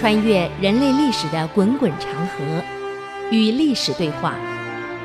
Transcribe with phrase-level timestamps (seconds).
[0.00, 2.64] 穿越人类历史的滚滚长河，
[3.30, 4.34] 与历史对话，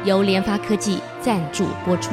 [0.05, 2.11] 由联发科技赞助播出。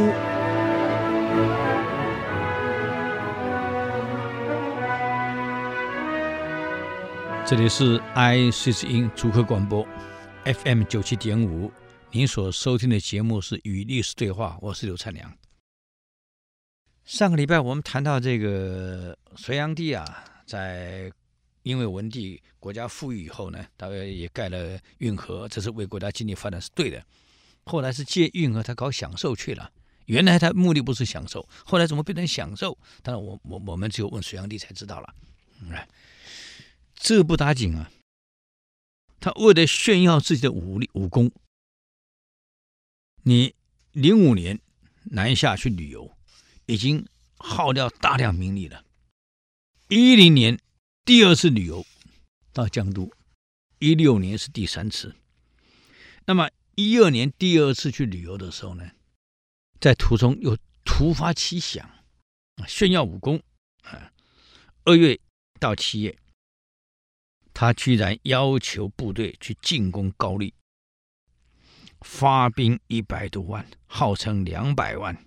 [7.47, 9.87] 这里是 ICC 音主客广播
[10.43, 11.71] FM 九七点五，
[12.11, 15.33] 您所收听的节目是《与历史对话》，我是刘灿良。
[17.05, 21.13] 上个礼拜我们谈到这个隋炀帝啊，在
[21.63, 27.05] 因为文帝国家富裕以后呢，大概也盖了运河，这是为国家经济发展是对的。
[27.65, 29.73] 后来是借运河他搞享受去了，
[30.07, 32.77] 原来他目的不是享受，后来怎么变成享受？
[33.03, 35.15] 当然我我我们只有问隋炀帝才知道了。
[35.71, 35.89] 哎，
[36.95, 37.91] 这不打紧啊，
[39.21, 41.31] 他为了炫耀自己的武力武功，
[43.23, 43.55] 你
[43.93, 44.61] 零五年
[45.05, 46.11] 南下去旅游。
[46.67, 47.05] 已经
[47.39, 48.85] 耗掉大量民力了。
[49.89, 50.59] 一零年
[51.05, 51.85] 第二次旅游
[52.53, 53.11] 到江都，
[53.81, 55.17] 一六年是第三次。
[56.27, 58.89] 那么一二年第二次去旅游的时候呢，
[59.81, 61.91] 在途中又突发奇想，
[62.69, 63.43] 炫耀武功。
[63.83, 64.13] 啊，
[64.85, 65.19] 二月
[65.59, 66.17] 到七月，
[67.53, 70.55] 他居然要求部队去进攻高丽，
[72.03, 75.27] 发兵一百多万，号称两百万。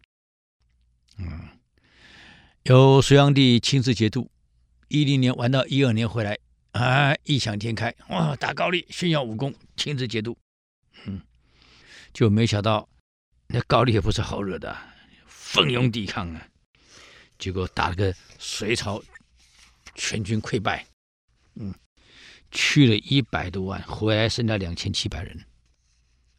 [1.18, 1.50] 嗯，
[2.64, 4.32] 由隋炀帝亲自节度，
[4.88, 6.38] 一零年玩到一二年回来，
[6.72, 10.38] 啊，异想天开，哇，打高丽炫耀武功，亲自节度，
[11.06, 11.22] 嗯，
[12.14, 12.88] 就没想到
[13.48, 14.78] 那高丽也不是好惹的，
[15.26, 16.48] 奋勇抵抗啊，
[17.38, 19.02] 结果打了个隋朝
[19.96, 20.86] 全军溃败，
[21.56, 21.74] 嗯，
[22.52, 25.46] 去了一百多万，回来剩下两千七百人，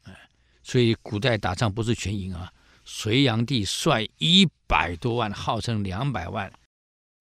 [0.04, 0.14] 哎，
[0.62, 2.52] 所以古代打仗不是全赢啊。
[2.88, 6.52] 隋炀帝率一百多万，号称两百万，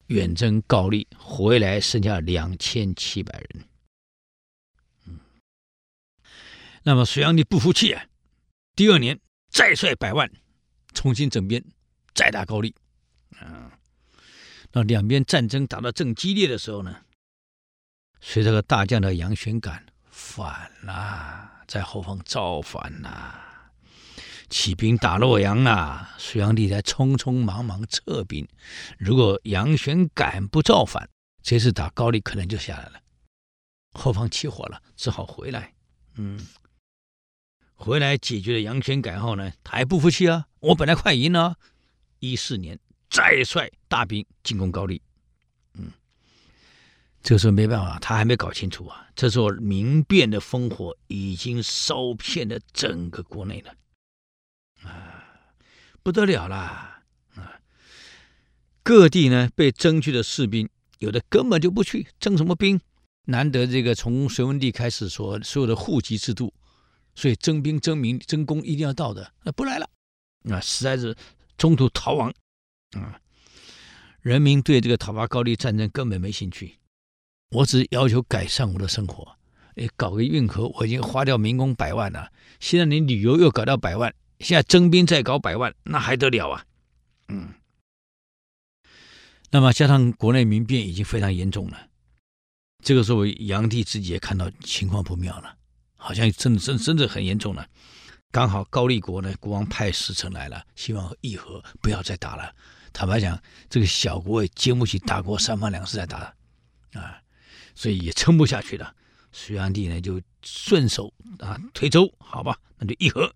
[0.08, 3.66] 远征高丽，回来剩下两千七百人。
[5.08, 5.20] 嗯，
[6.84, 8.06] 那么隋炀帝不服气啊，
[8.76, 9.20] 第二年
[9.50, 10.32] 再率百万，
[10.94, 11.64] 重新整编，
[12.14, 12.76] 再打高丽。
[13.40, 13.80] 啊，
[14.72, 17.04] 那两边战争打得正激烈的时候呢，
[18.22, 23.45] 随着个大将的杨玄感反了，在后方造反了。
[24.50, 28.48] 起兵打洛阳啊，隋炀帝才匆匆忙忙撤兵。
[28.98, 31.10] 如果杨玄感不造反，
[31.42, 33.02] 这次打高丽可能就下来了。
[33.92, 35.74] 后方起火了，只好回来。
[36.16, 36.40] 嗯，
[37.74, 40.48] 回来解决了杨玄感后呢，他还不服气啊！
[40.60, 41.58] 我本来快赢了，
[42.20, 42.80] 一四年
[43.10, 45.02] 再率大兵进攻高丽。
[45.74, 45.92] 嗯，
[47.22, 49.08] 这个时候没办法，他还没搞清楚啊。
[49.16, 53.74] 这时候民变的烽火已经烧遍了整个国内了。
[56.06, 57.02] 不得了啦！
[57.34, 57.60] 啊，
[58.84, 62.80] 各地呢被征去的士兵，有的根本就不去，征什么兵？
[63.24, 66.54] 难得这个从隋文帝开始说所有的户籍制度，
[67.16, 69.90] 所以征兵征民征工一定要到的，那不来了，
[70.52, 71.18] 啊，实在是
[71.58, 72.32] 中途逃亡。
[72.92, 73.20] 啊，
[74.22, 76.78] 人民对这个讨伐高丽战争根本没兴趣，
[77.50, 79.36] 我只要求改善我的生活。
[79.78, 84.14] 哎，搞个运河，我已经花掉民工百万了，现在你旅游又搞到百万。
[84.40, 86.66] 现在征兵再搞百万，那还得了啊？
[87.28, 87.54] 嗯，
[89.50, 91.88] 那么加上国内民变已经非常严重了，
[92.84, 95.58] 这个时候炀帝自己也看到情况不妙了，
[95.96, 97.68] 好像真的真真的很严重了。
[98.32, 102.54] 刚好高丽国呢，国王派使臣来了，希望议和，不要再打了。
[102.92, 106.34] 坦白讲，这个小国也经不起大国三番两次再打了
[106.94, 107.22] 啊，
[107.76, 108.94] 所以也撑不下去了。
[109.32, 113.34] 隋炀帝呢就顺手啊推舟，好吧，那就议和。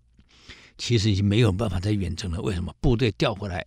[0.80, 2.40] 其实已经没有办法再远征了。
[2.40, 2.74] 为什么？
[2.80, 3.66] 部队调回来，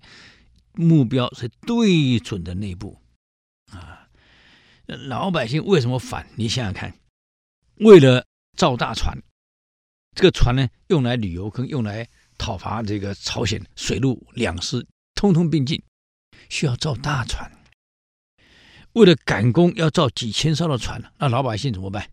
[0.73, 2.97] 目标是对准的内部
[3.71, 4.09] 啊。
[4.87, 6.27] 老百姓为什么反？
[6.35, 6.91] 你想想看，
[7.75, 8.25] 为了
[8.57, 9.15] 造大船，
[10.15, 12.09] 这个船呢，用来旅游跟用来
[12.39, 15.81] 讨伐这个朝鲜，水陆两师通通并进，
[16.49, 17.51] 需要造大船。
[18.93, 22.09] 为了赶工，要造几千艘的船，那老百姓怎么办？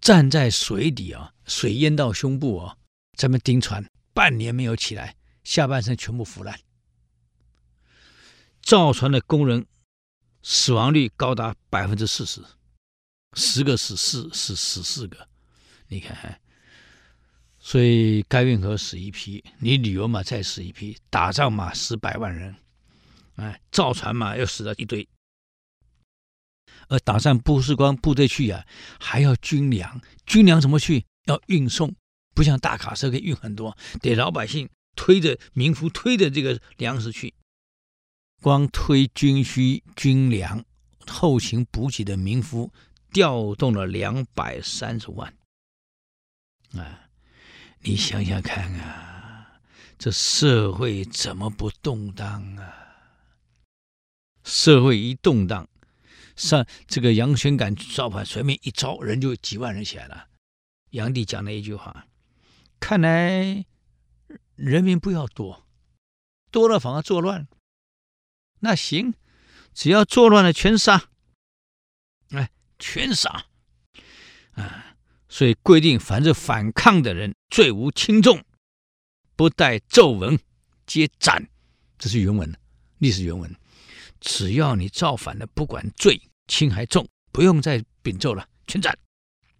[0.00, 2.78] 站在水底啊，水淹到胸部啊。
[3.16, 6.58] 咱们钉船半年没有起来，下半身全部腐烂。
[8.62, 9.66] 造船的工人
[10.42, 12.42] 死亡率高达百分之四十，
[13.34, 15.28] 十个死四死死四个，
[15.88, 16.40] 你看，
[17.58, 22.54] 所以该运河死一批，你旅游嘛再死一批，打仗嘛死百万人，
[23.36, 25.08] 哎，造船嘛又死了一堆，
[26.88, 28.66] 而打仗不是光部队去呀、
[28.98, 31.04] 还要军粮，军粮怎么去？
[31.26, 31.94] 要运送。
[32.34, 37.34] 不像大卡车可以运很多，得老百姓推着民夫推着这个粮食去，
[38.40, 40.64] 光推军需、军粮、
[41.06, 42.72] 后勤补给的民夫
[43.12, 45.34] 调动了两百三十万。
[46.74, 47.08] 啊，
[47.80, 49.60] 你想想看啊，
[49.98, 52.78] 这社会怎么不动荡啊？
[54.44, 55.68] 社会一动荡，
[56.34, 60.28] 上这个杨玄感造反，随便一招，人就几万人起来了。
[60.90, 62.06] 杨帝讲了一句话
[62.82, 63.64] ：“看来
[64.56, 65.64] 人民不要多，
[66.50, 67.46] 多了反而作乱。
[68.58, 69.14] 那行，
[69.72, 71.10] 只要作乱了全杀，
[72.30, 72.50] 哎，
[72.80, 73.46] 全杀
[74.54, 74.96] 啊！
[75.28, 78.44] 所以规定，凡是反抗的人，罪无轻重，
[79.36, 80.36] 不待奏闻，
[80.84, 81.48] 皆斩。
[81.96, 82.52] 这是原文，
[82.98, 83.54] 历史原文。
[84.18, 88.98] 只要你造反了，不管罪轻还重，不用再禀奏了，全斩。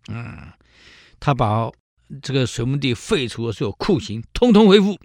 [0.08, 0.52] 嗯。”
[1.20, 1.70] 他把
[2.22, 4.98] 这个隋文帝废除的所有酷刑，通通恢复。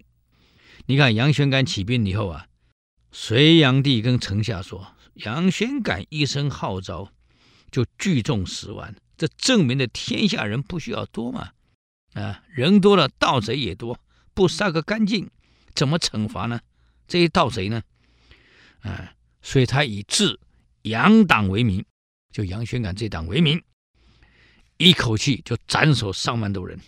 [0.87, 2.47] 你看杨玄感起兵以后啊，
[3.11, 7.11] 隋炀帝跟臣下说：“杨玄感一声号召，
[7.71, 11.51] 就聚众十万，这证明了天下人不需要多嘛。
[12.13, 13.99] 啊，人多了，盗贼也多，
[14.33, 15.29] 不杀个干净，
[15.73, 16.61] 怎么惩罚呢？
[17.07, 17.83] 这些盗贼呢？
[18.81, 20.39] 啊，所以他以治
[20.83, 21.85] 杨党为名，
[22.31, 23.61] 就杨玄感这党为名。”
[24.77, 26.79] 一口气就斩首上万多人，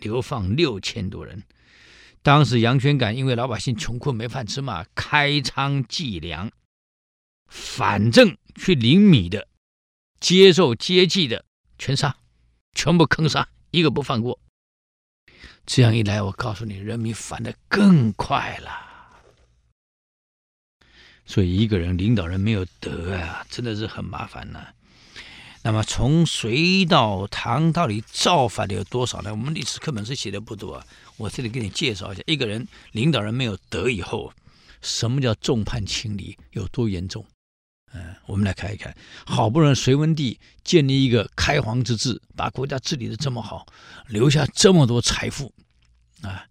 [0.00, 1.42] 流放六千多人。
[2.22, 6.50] 当时杨玄感因为老百姓穷困没饭吃嘛，开仓计粮，
[7.48, 9.48] 反正去领米的、
[10.20, 11.44] 接受接济的
[11.78, 12.16] 全杀，
[12.74, 14.38] 全部坑杀，一个不放过。
[15.64, 18.70] 这样一来，我告诉你，人民反的更快了。
[21.24, 24.74] 所以，一个人领导人没有德啊，真的是很麻烦呐、
[25.64, 29.30] 那么从隋到唐到底造反的有多少呢？
[29.30, 30.84] 我们历史课本是写的不多啊，
[31.16, 34.32] 我这里给你介绍一下：一个人领导人没有德以后，
[34.80, 37.24] 什么叫众叛亲离，有多严重？
[37.92, 38.92] 嗯，我们来看一看。
[39.24, 43.64] 好不容易隋文帝建立一个开皇之治，把国家治理得这么好，
[44.08, 45.54] 留下这么多财富
[46.22, 46.44] 啊，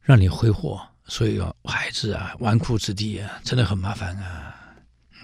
[0.00, 4.54] 让你挥霍，所以啊孩子啊，纨绔子弟啊，真的很麻烦啊。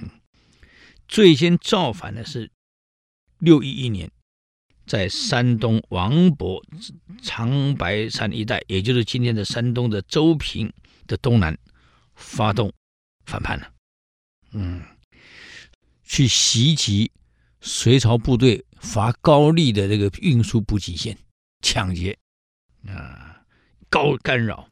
[0.02, 0.10] 嗯，
[1.08, 2.50] 最先造反的是。
[3.38, 4.10] 六一一年，
[4.86, 6.62] 在山东王勃
[7.22, 10.72] 长白山一带，也就是今天的山东的周平
[11.06, 11.56] 的东南，
[12.14, 12.72] 发动
[13.26, 13.70] 反叛了。
[14.52, 14.82] 嗯，
[16.04, 17.10] 去袭击
[17.60, 21.16] 隋朝部队伐高丽的这个运输补给线，
[21.60, 22.18] 抢劫
[22.86, 23.42] 啊，
[23.88, 24.68] 高干扰。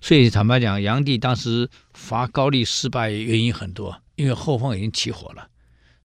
[0.00, 5.50] 所以坦白讲，炀帝当时伐高丽失败原因很多，因为后方已经起火了，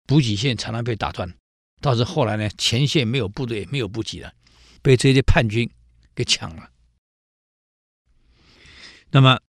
[0.06, 1.32] 补给线常常被打断。
[1.80, 4.32] 倒是后来呢，前线没有部队，没有补给了，
[4.82, 5.70] 被这些叛军
[6.14, 6.70] 给抢了。
[9.10, 9.40] 那么，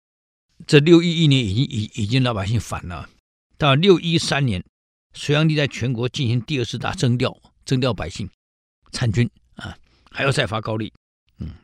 [0.66, 3.08] 这六一一年已经已已经老百姓反了。
[3.56, 4.62] 到六一三年，
[5.14, 8.28] 隋炀帝在全国进行第二次大征调，征调百姓
[8.92, 9.78] 参军啊，
[10.10, 10.92] 还要再发高丽。
[11.38, 11.54] 嗯，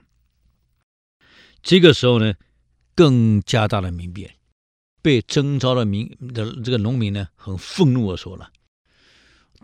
[1.62, 2.34] 这个时候呢，
[2.94, 4.34] 更加大的民变，
[5.02, 8.50] 被征召的民的这个农民呢，很愤怒的说了。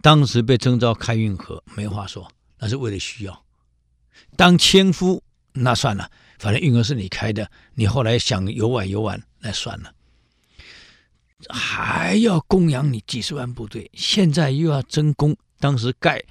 [0.02, 3.44] 当时被征召开运河，没话说，那是为了需要。
[4.36, 5.22] 当千夫
[5.52, 9.92] 那算了，反正运河是你开的，你后来想游玩游玩，那算了。
[11.48, 15.36] 还要供养你几十万部队，现在又要征工。
[15.60, 16.22] 当时盖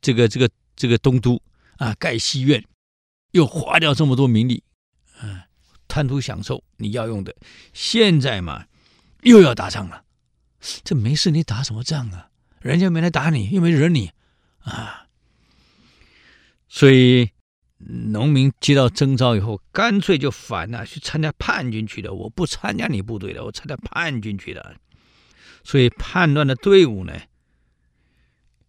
[0.00, 1.40] 这个这个这个东都
[1.76, 2.64] 啊，盖西苑，
[3.32, 4.62] 又花掉这么多民力，
[5.18, 5.44] 啊，
[5.88, 7.34] 贪图享受你要用的。
[7.74, 8.66] 现在嘛，
[9.22, 10.04] 又要打仗了，
[10.84, 12.29] 这没事，你打什么仗啊？
[12.60, 14.10] 人家没来打你，又没惹你，
[14.60, 15.06] 啊！
[16.68, 17.30] 所以
[17.78, 22.12] 农民接到征召以后，干脆就反了，去参加叛军去了。
[22.12, 24.76] 我不参加你部队了，我参加叛军去了。
[25.64, 27.14] 所以叛乱的队伍呢，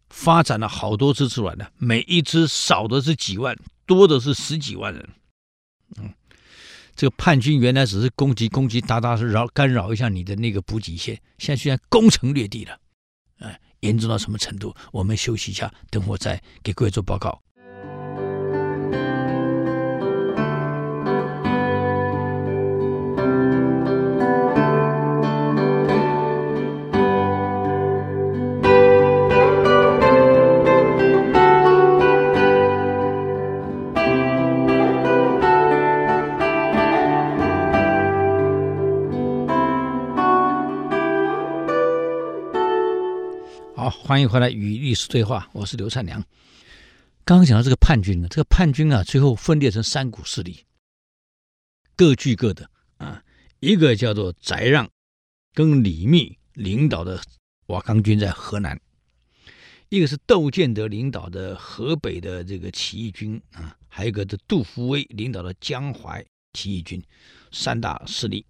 [0.09, 5.09] 发展了好多支出来的，每一支少的是几万，多的是十几万人。
[5.97, 6.13] 嗯，
[6.95, 12.79] 这个叛军原来只是攻击攻击，打打扰干扰一下你的那个补给线，现在居然攻城略地了，
[13.39, 13.59] 哎。
[13.81, 14.75] 严重到什么程度？
[14.91, 17.41] 我们休息一下，等会再给各位做报告。
[43.91, 46.23] 欢迎回来与历史对话，我是刘灿良。
[47.25, 50.63] 刚刚讲到这个叛军呢，这个叛军啊，最后分裂成三股势力，
[51.95, 53.21] 各据各的啊。
[53.59, 54.89] 一个叫做翟让
[55.53, 57.21] 跟李密领导的
[57.67, 58.79] 瓦岗军在河南，
[59.89, 67.03] 一个是窦建德领导的河北的这个起义军啊，还有一个是杜伏威领导的江淮起义军，
[67.51, 68.45] 三大势力。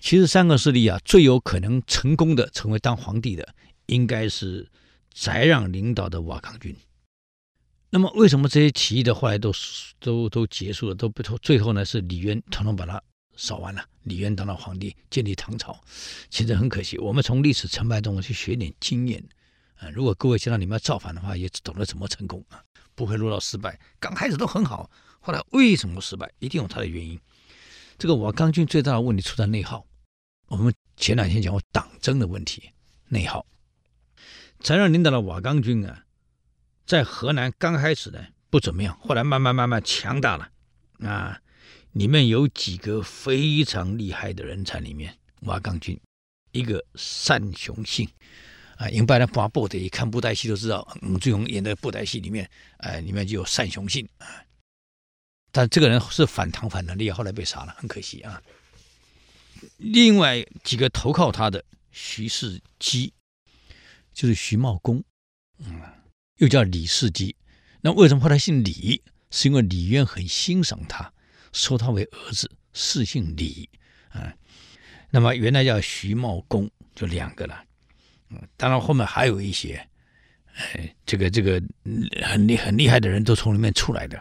[0.00, 3.54] 其实三个势力啊，最有可能成功的成为当皇帝的，
[3.88, 4.66] 应该是
[5.12, 6.74] 翟让领导的瓦岗军。
[7.90, 9.52] 那么为什么这些起义的后来都
[9.98, 11.84] 都都结束了，都不最后呢？
[11.84, 13.02] 是李渊统统把它
[13.34, 15.78] 扫完了，李渊当了皇帝，建立唐朝。
[16.28, 19.26] 其实很可惜，我们从历史成败中去学点经验。
[19.76, 22.62] 啊，如果各位知道你们要造反的话，也懂得怎么成功啊，
[22.94, 23.78] 不会落到失败。
[23.98, 24.90] 刚开始都很好，
[25.20, 26.30] 后来为什么失败？
[26.40, 27.18] 一定有它的原因。
[27.96, 29.86] 这个瓦岗军最大的问题出在内耗。
[30.48, 32.70] 我们前两天讲过党争的问题，
[33.08, 33.46] 内耗。
[34.60, 36.04] 翟让领导的瓦岗军啊，
[36.86, 40.50] 在河南刚开始呢不怎么样，后来慢慢慢慢强大了
[41.00, 41.40] 啊。
[41.92, 45.98] 里面有几个非常厉害的人才里面，瓦岗军，
[46.52, 46.84] 一个
[47.26, 48.08] 单雄信。
[48.76, 54.44] 啊，因拜的发布的，一看布袋戏都知道，吴志荣演的布袋戏里面，哎，里面就有单雄信啊。
[55.50, 58.40] 但这个人是反唐反的，厉害，后来被杀了，很可惜啊。
[59.78, 63.12] 另外几个投靠他的，徐世基，
[64.18, 65.00] 就是徐茂公，
[65.58, 65.80] 嗯，
[66.38, 67.36] 又叫李世基。
[67.80, 69.00] 那为什么后来姓李？
[69.30, 71.12] 是因为李渊很欣赏他，
[71.52, 73.70] 收他为儿子，世姓李
[74.08, 74.34] 啊。
[75.08, 77.62] 那么原来叫徐茂公，就两个了。
[78.30, 79.88] 嗯，当然后面还有一些，
[80.56, 81.62] 哎，这个这个
[82.24, 84.20] 很厉很厉害的人都从里面出来的，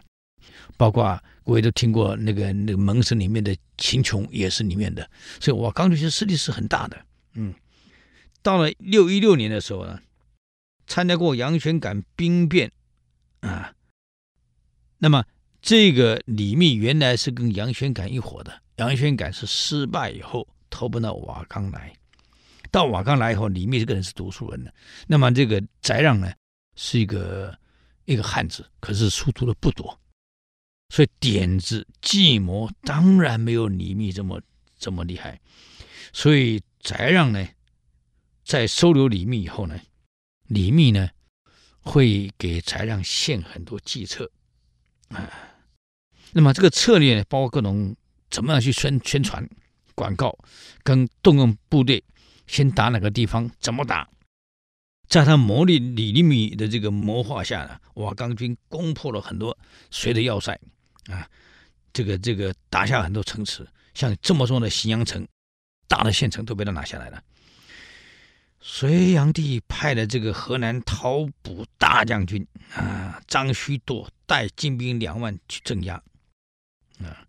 [0.77, 7.03] 包括各位都听过那个那个门生里面的秦琼也是里面的，所以瓦岗军其实势力是很大的。
[7.33, 7.51] 嗯，
[8.41, 9.99] 到了六一六年的时候呢，
[10.85, 12.71] 参加过杨玄感兵变
[13.41, 13.73] 啊，
[14.97, 15.25] 那么
[15.61, 21.93] 这个李密原来是跟杨玄感一伙的，杨玄感是失败以后投奔到瓦岗来。
[22.69, 24.73] 到瓦岗来以后，李密这个人是读书人的，
[25.07, 26.31] 那么这个翟让呢，
[26.75, 27.57] 是一个
[28.05, 29.97] 一个汉子，可是书读的不多，
[30.89, 34.41] 所以点子计谋当然没有李密这么
[34.77, 35.39] 这么厉害。
[36.11, 37.47] 所以翟让呢，
[38.47, 39.77] 在收留李密以后呢，
[40.47, 41.09] 李密呢
[41.81, 44.31] 会给翟让献很多计策
[45.09, 45.29] 啊。
[46.31, 47.93] 那么这个策略呢，包括各种
[48.29, 49.45] 怎么样去宣宣传、
[49.95, 50.33] 广告，
[50.81, 52.01] 跟动用部队。
[52.47, 53.51] 先打哪个地方？
[53.59, 54.07] 怎么打？
[55.09, 59.57] 在他谋略李立密的这个谋划下呢，瓦岗军攻破了很多
[59.91, 60.57] 隋的要塞
[61.07, 61.29] 啊，
[61.91, 65.27] 这个这个打下很多城池，像这么重要的荥阳城，
[65.89, 67.21] 大的县城都被他拿下来了。
[68.59, 75.95] 隋炀帝派了这个河南讨捕大将军啊张须多带精兵两万去镇压
[76.99, 77.25] 啊，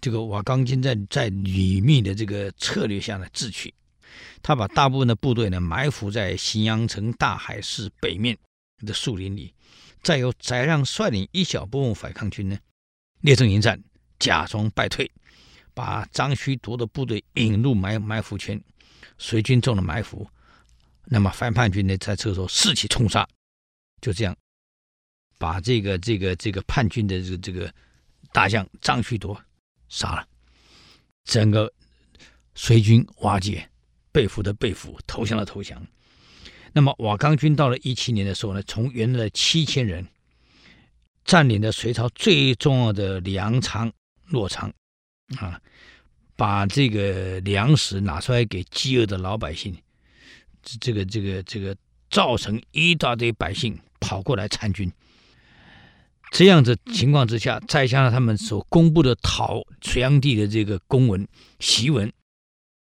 [0.00, 3.72] 这个瓦岗军在在李密的这个策略下呢智取。
[4.42, 8.38] 他把大部分的部队呢埋伏在荥阳城大海寺北面
[8.86, 9.52] 的树林里，
[10.02, 12.56] 再由翟让率领一小部分反抗军呢
[13.20, 13.82] 列阵迎战，
[14.18, 15.10] 假装败退，
[15.74, 18.60] 把张须多的部队引入埋埋伏圈，
[19.18, 20.28] 隋军中了埋伏，
[21.04, 23.28] 那么反叛军呢在这时候士气冲杀，
[24.00, 24.36] 就这样
[25.38, 27.74] 把这个这个这个叛军的这个这个
[28.32, 29.40] 大将张须多
[29.88, 30.26] 杀了，
[31.24, 31.72] 整个
[32.54, 33.68] 隋军瓦解。
[34.10, 35.86] 被俘的被俘，投降的投降。
[36.72, 40.04] 那么瓦岗军到了一七年的时候呢，从原来的七千人，
[41.24, 43.92] 占领了隋朝最重要的粮仓
[44.24, 44.72] 洛仓，
[45.36, 45.60] 啊，
[46.38, 49.76] 把这个粮食拿出来给饥饿的老百姓，
[50.80, 51.76] 这个这个这个
[52.10, 54.90] 造成一大堆百姓跑过来参军。
[56.30, 61.26] 这样子情况之下，再加上他们所公布的讨隋炀帝的这个公文
[61.58, 62.12] 檄文。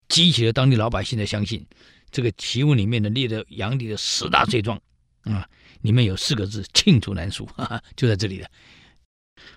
[0.08, 1.66] 激起了当地老百姓的相信，
[2.10, 4.82] 这个檄文里面呢列的炀帝的十大罪状
[5.22, 5.48] 啊，
[5.82, 8.48] 里面有四个字“罄竹难书”，哈哈，就在这里了。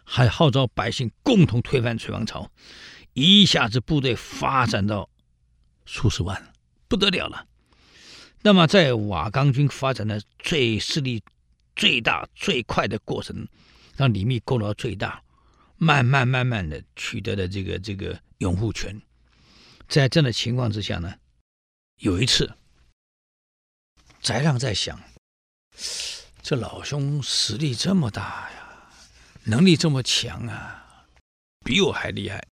[0.05, 2.51] 还号召百姓共同推翻隋王朝，
[3.19, 5.09] 一下子部队发展到
[5.85, 6.53] 数十万，
[6.87, 7.47] 不得了了。
[8.43, 11.23] 那么在瓦岗军发展的最势力
[11.75, 13.49] 最大最快的过程，
[13.97, 15.23] 让李密功劳最大，
[15.77, 19.01] 慢慢慢慢的取得了这个这个拥护权。
[19.89, 21.15] 在这样的情况之下呢，
[21.97, 22.55] 有一次，
[24.23, 25.01] 翟让在想，
[26.43, 28.93] 这老兄实力这么大呀，
[29.45, 31.07] 能力这么强啊，
[31.65, 32.47] 比我还厉害，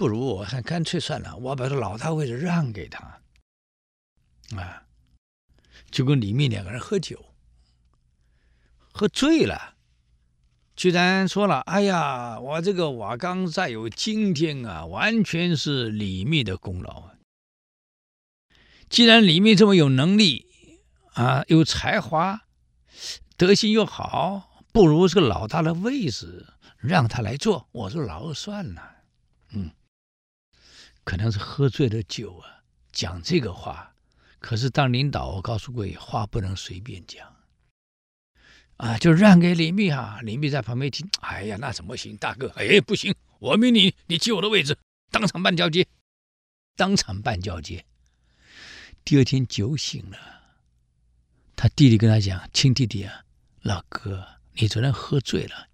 [0.00, 3.20] 不如我还干脆算了，我把这老大位置让给他，
[4.56, 4.84] 啊，
[5.90, 7.22] 就跟李密两个人喝酒，
[8.90, 9.74] 喝醉了。
[10.74, 17.14] 居然说了：“哎呀，我这个瓦岗再有今天啊，完全是李密的功劳啊！
[18.88, 20.46] 既然李密这么有能力
[21.12, 22.44] 啊，有才华，
[23.36, 26.46] 德行又好，不如这个老大的位置，
[26.78, 27.68] 让他来做。
[27.72, 28.99] 我说老二算了，
[31.10, 32.62] 可能是喝醉了酒啊，
[32.92, 33.96] 讲这个话。
[34.38, 37.34] 可是当领导，我告诉各位，话不能随便讲。
[38.76, 42.16] 啊，就让给李密哈，李密在旁边听，哎呀，那怎么行？
[42.16, 44.78] 大哥，哎，不行，我命令你，你接我的位置，
[45.10, 45.84] 当场办交接，
[46.76, 47.84] 当场办交接。
[49.04, 50.16] 第二天酒醒了，
[51.56, 53.24] 他弟弟跟他讲：“亲弟弟啊，
[53.62, 55.66] 老哥，你昨天喝醉了，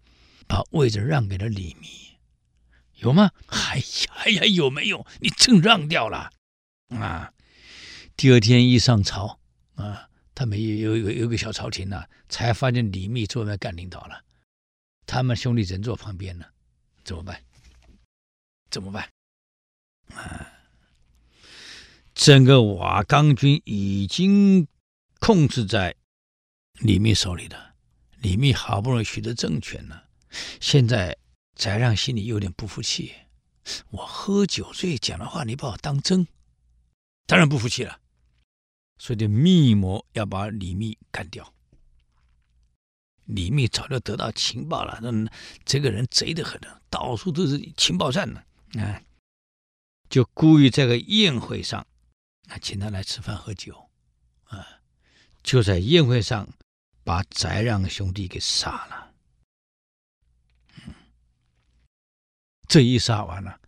[0.49, 2.06] 把位置让给了李密，
[2.97, 3.31] 有吗？
[3.47, 5.07] 哎呀，哎呀，有没有？
[5.21, 6.31] 你真让掉了
[6.89, 7.33] 啊！
[8.17, 9.39] 第二天一上朝
[9.77, 14.23] 啊。”他们有有有有个小朝廷呢、才发现李密坐那干领导了，
[15.07, 16.45] 他们兄弟人坐旁边呢，
[17.05, 17.43] 怎么办？
[18.71, 19.09] 怎么办？
[20.15, 20.53] 啊，
[22.15, 24.69] 整个瓦岗军已经
[25.21, 25.95] 控制在
[26.81, 27.75] 李密手里了。
[28.21, 30.11] 李密好不容易取得政权了，
[30.61, 31.17] 现在
[31.57, 33.13] 翟让心里有点不服气。
[33.91, 36.29] 我喝酒醉讲的话，你把我当真？
[37.27, 38.01] 当然不服气了。
[38.99, 41.53] 所以就密谋要把李密干掉。
[43.25, 45.11] 李密早就得到情报了，那
[45.65, 48.45] 这个人贼得很，到处都是情报站呢。
[48.81, 49.03] 啊，
[50.09, 51.85] 就故意在个宴会上，
[52.49, 53.91] 啊，请他来吃饭喝酒，
[54.45, 54.65] 啊，
[55.43, 56.49] 就在宴会上
[57.03, 59.06] 把翟让兄弟给杀了。
[62.69, 63.61] 这一杀完了，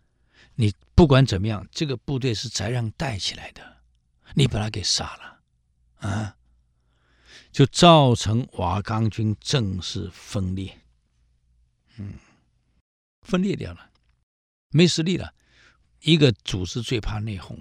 [0.55, 3.77] 你不管怎么样，这个部队是翟让带起来的。
[4.35, 6.37] 你把他给杀了，啊，
[7.51, 10.79] 就造成瓦岗军正式分裂，
[11.97, 12.13] 嗯，
[13.23, 13.89] 分裂掉了，
[14.69, 15.33] 没实力了。
[16.01, 17.59] 一个组织最怕内讧，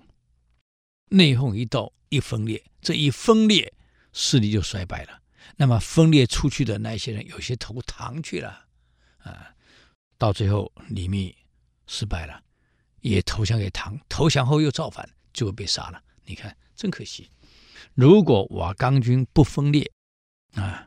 [1.08, 3.72] 内讧一到一分裂，这一分裂
[4.12, 5.22] 势力就衰败了。
[5.56, 8.66] 那么分裂出去的那些人，有些投唐去了，
[9.20, 9.56] 啊，
[10.18, 11.34] 到最后李密
[11.86, 12.42] 失败了，
[13.00, 16.02] 也投降给唐，投降后又造反，最后被杀了。
[16.24, 17.30] 你看，真可惜。
[17.94, 19.90] 如果瓦岗军不分裂，
[20.54, 20.86] 啊，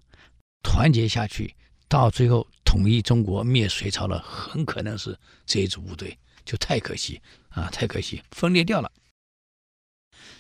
[0.61, 1.55] 团结下去，
[1.87, 8.91] 到最后统一中国、灭隋朝了，很可能是这一支部队，就太可惜啊，太可惜，分裂掉了。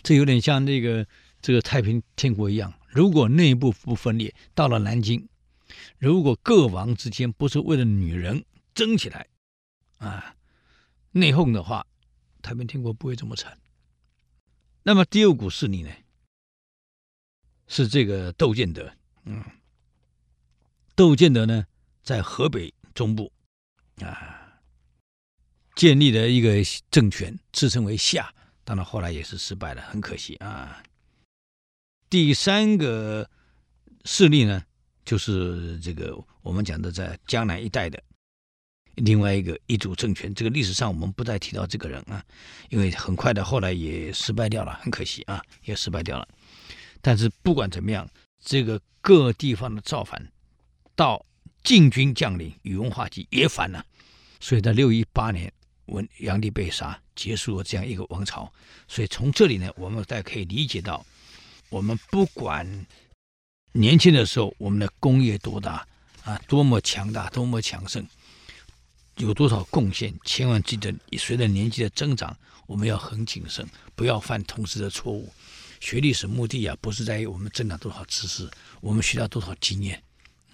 [0.03, 1.07] 这有点像那个
[1.41, 5.27] 这个太平天国一样，如果内部不分裂，到了南京，
[5.97, 9.27] 如果各王之间不是为了女人争起来，
[9.97, 10.35] 啊，
[11.11, 11.85] 内讧的话，
[12.41, 13.57] 太平天国不会这么惨。
[14.83, 15.91] 那么第二股势力呢，
[17.67, 18.91] 是这个窦建德。
[19.25, 19.43] 嗯，
[20.95, 21.65] 窦建德呢，
[22.01, 23.31] 在河北中部
[23.97, 24.59] 啊，
[25.75, 26.55] 建立了一个
[26.89, 30.81] 政权，自称为夏，当然后来也是失败了，很可惜啊。
[32.09, 33.29] 第三个
[34.05, 34.65] 势力呢，
[35.05, 38.01] 就是这个我们讲的在江南一带的。
[39.03, 42.23] 另外一个一组政权，这个历史上我们不再提到这个人啊，
[42.69, 46.27] 因为很快的后来也失败掉了，很可惜啊，也失败掉了。
[47.01, 48.07] 但是不管怎么样，
[48.43, 50.31] 这个各地方的造反，
[50.95, 51.25] 到
[51.63, 53.83] 晋军将领宇文化及也反了，
[54.39, 55.51] 所以在六一八年，
[55.87, 58.51] 文炀帝被杀，结束了这样一个王朝。
[58.87, 61.03] 所以从这里呢，我们大家可以理解到，
[61.69, 62.85] 我们不管
[63.71, 65.87] 年轻的时候我们的功业多大
[66.23, 68.05] 啊，多么强大，多么强盛。
[69.21, 70.13] 有多少贡献？
[70.25, 72.35] 千万记得，随着年纪的增长，
[72.67, 75.31] 我们要很谨慎，不要犯同时的错误。
[75.79, 78.49] 学历史目的啊，不是在于我们增长多少知识，
[78.81, 80.01] 我们学到多少经验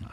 [0.01, 0.12] 啊。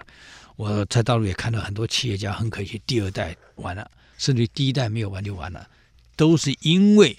[0.57, 5.69] 我在大陆也看到很多企业家，很可惜，第二代完了，甚至第一代没有完就完了，
[6.17, 7.19] 都是因为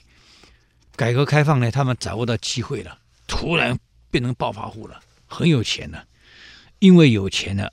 [0.95, 3.78] 改革开放呢，他们掌握到机会了，突然
[4.10, 6.06] 变成暴发户了，很有钱了。
[6.80, 7.71] 因为有钱了，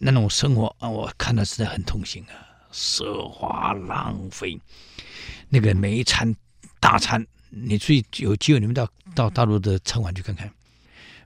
[0.00, 2.47] 那种生活啊，我看的实在很痛心啊。
[2.78, 4.56] 奢华浪费，
[5.48, 6.32] 那个每一餐
[6.78, 10.48] 大餐，你最有机会你们到到大陆的餐馆去看看，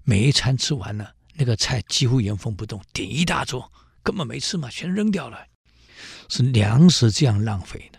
[0.02, 3.70] 每一餐吃完了，那个菜几乎原封不动，点一大桌，
[4.02, 5.46] 根本没吃嘛，全扔掉了，
[6.30, 7.98] 是粮食这样浪费的，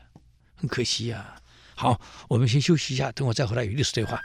[0.56, 1.38] 很可惜呀、啊。
[1.76, 4.20] 好，我们先休息一下，等我再回来与历史对话。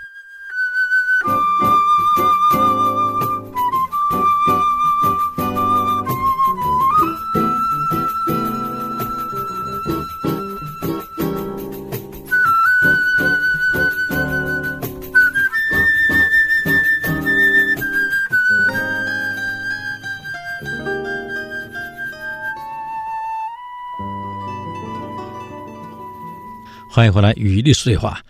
[26.98, 28.24] 欢迎回来与历史对话。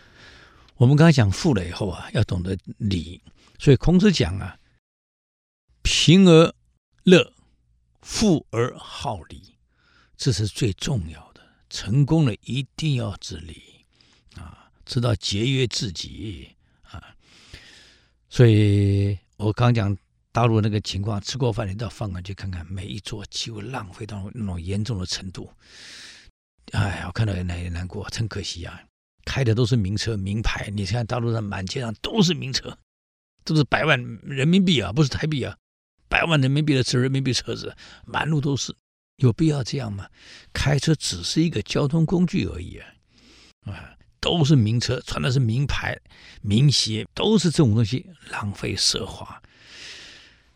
[0.77, 3.19] 我们刚才讲富了以后啊，要懂得礼，
[3.59, 4.59] 所以孔子讲啊，
[5.81, 6.55] 贫而
[7.05, 7.33] 乐，
[8.03, 9.55] 富而好礼，
[10.19, 11.41] 这是最重要的。
[11.71, 13.87] 成功了一定要自理
[14.37, 17.03] 啊，知道节约自己啊。
[18.29, 19.97] 所以我刚讲
[20.31, 25.51] 大陆那个情况，吃过饭你到饭馆去看看，每一桌几乎浪费到那种严重的程度。
[26.73, 28.83] 哎呀，我看到也难也难过，真可惜啊！
[29.25, 32.77] 开的都是名车名牌，你看大陆上满街上都是名车，
[33.45, 35.57] 都是百万人民币啊，不是台币啊，
[36.09, 38.75] 百万人民币的车，人民币车子满路都是，
[39.17, 40.07] 有必要这样吗？
[40.53, 42.87] 开车只是一个交通工具而已啊！
[43.73, 45.99] 啊，都是名车，穿的是名牌
[46.43, 49.43] 名鞋，都是这种东西，浪费奢华，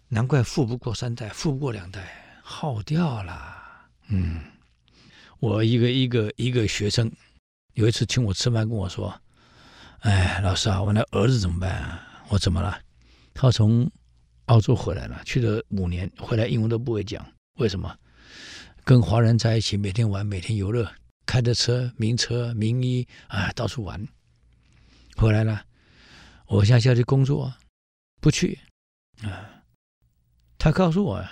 [0.09, 3.88] 难怪富不过三代，富不过两代，耗掉了。
[4.09, 4.42] 嗯。
[5.42, 7.11] 我一个一个一个学生，
[7.74, 9.12] 有一次请我吃饭，跟我说
[9.98, 12.24] ：“哎，老师啊，我那儿子怎么办啊？
[12.28, 12.81] 我怎么了？
[13.35, 13.90] 他从
[14.44, 17.26] 澳洲回来了，去了五年，回来英文都不会讲。
[17.59, 17.92] 为什么？
[18.85, 20.88] 跟华人在一起，每天玩，每天游乐，
[21.26, 24.07] 开着车，名车、名医啊，到处玩。
[25.16, 25.66] 回来了，
[26.46, 27.52] 我现在叫他去工作，
[28.20, 28.61] 不去
[29.22, 29.64] 啊。
[30.57, 31.26] 他告诉我，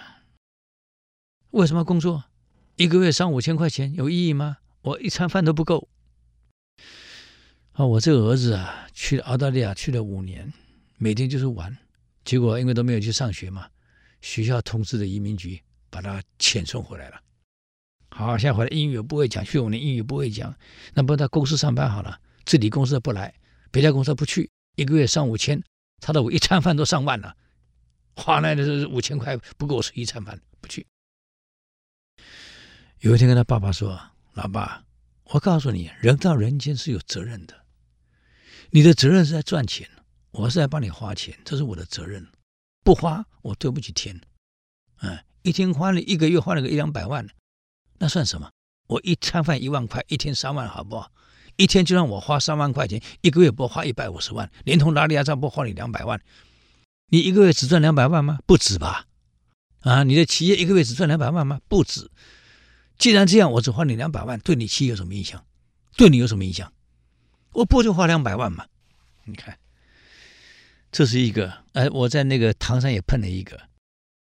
[1.52, 2.24] 为什么工作？”
[2.80, 4.56] 一个月上五千块钱有意义吗？
[4.80, 5.86] 我一餐饭都不够。
[7.72, 10.50] 啊，我这个儿子啊，去澳大利亚去了五年，
[10.96, 11.76] 每天就是玩，
[12.24, 13.68] 结果因为都没有去上学嘛，
[14.22, 17.20] 学校通知的移民局把他遣送回来了。
[18.08, 20.56] 好，现在回来英语不会讲，去五年英语不会讲，
[20.94, 23.34] 那不在公司上班好了，自己公司不来，
[23.70, 25.62] 别家公司不去，一个月上五千，
[26.00, 27.36] 差到我一餐饭都上万了，
[28.16, 30.86] 花来的是五千块不够吃一餐饭，不去。
[33.00, 33.98] 有一天跟他爸爸说
[34.34, 34.84] ：“老爸，
[35.24, 37.64] 我告诉你，人到人间是有责任的。
[38.72, 39.88] 你的责任是在赚钱，
[40.32, 42.28] 我是在帮你花钱，这是我的责任。
[42.84, 44.20] 不花，我对不起天。
[45.00, 47.26] 嗯，一天花了一个月花了个一两百万，
[47.98, 48.50] 那算什么？
[48.86, 51.10] 我一餐饭一万块，一天三万，好不好？
[51.56, 56.20] 一天就让我花三万块钱，一个月不花一百五十万，连同哪里压账不花你两百万？
[57.06, 58.40] 你一个月只赚两百万吗？
[58.44, 59.06] 不止吧？
[59.80, 61.62] 啊，你的企业一个月只赚两百万吗？
[61.66, 62.10] 不止。”
[63.00, 65.42] 既然这样，我只花你两百万，对你妻有什么影响？
[65.96, 66.70] 对你有什么影响？
[67.52, 68.66] 我不就花两百万吗？
[69.24, 69.58] 你看，
[70.92, 71.64] 这是一个。
[71.72, 73.58] 哎，我在那个唐山也碰了一个，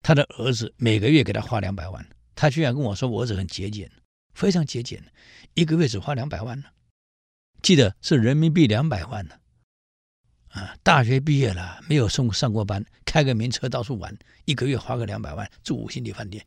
[0.03, 3.89] 他的儿子每个月给他花两百万，他居然跟我说我儿子很节俭，
[4.35, 5.01] 非常节俭，
[5.55, 6.67] 一个月只花两百万呢。
[7.63, 9.37] 记得是人民币两百万呢。
[10.49, 16.45] 啊，大学毕业了，没有送上过班，开个名车到处玩，一个月花个两百万，住五星级饭店。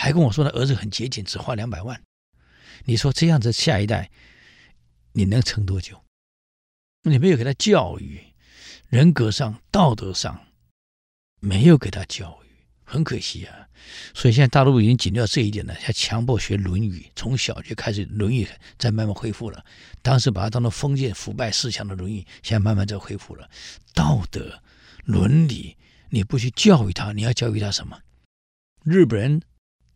[0.00, 2.02] 还跟我说他儿子很节俭，只花两百万。
[2.86, 4.10] 你说这样子下一代，
[5.12, 6.02] 你能撑多久？
[7.02, 8.18] 你没有给他教育，
[8.88, 10.46] 人格上、道德上
[11.38, 12.48] 没有给他教育，
[12.82, 13.68] 很可惜啊。
[14.14, 18.44] 所以现在大陆已经紧掉这一点了，要强迫学《论语》，从小就开始，《论语》
[18.78, 19.62] 在慢慢恢复了。
[20.00, 23.50] 当时把它当做封建腐败思想的《论语》，现在慢慢在恢复了。
[23.92, 24.62] 道德、
[25.04, 25.76] 伦理，
[26.08, 28.00] 你不去教育他，你要教育他什么？
[28.82, 29.42] 日本人。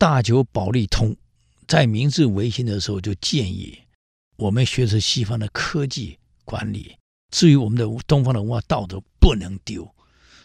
[0.05, 1.17] 大久保利通
[1.67, 3.85] 在明治维新的时候就建议
[4.37, 6.99] 我们学的是西方的科技管理，
[7.31, 9.95] 至于我们的东方的文化道德不能丢。